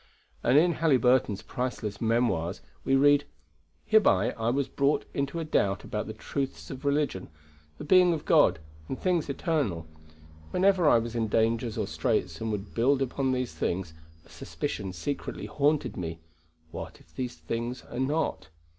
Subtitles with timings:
[0.41, 3.25] And in Halyburton's priceless Memoirs we read:
[3.85, 7.29] "Hereby I was brought into a doubt about the truths of religion,
[7.77, 9.85] the being of God, and things eternal.
[10.49, 13.93] Whenever I was in dangers or straits and would build upon these things,
[14.25, 16.19] a suspicion secretly haunted me,
[16.71, 18.47] what if the things are not?